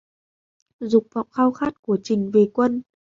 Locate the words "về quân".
2.33-2.81